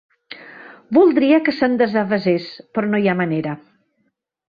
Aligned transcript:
Voldria 0.97 1.37
que 1.49 1.53
se'n 1.57 1.75
desavesés, 1.81 2.47
però 2.79 2.91
no 2.95 3.03
hi 3.03 3.11
ha 3.13 3.15
manera. 3.21 3.55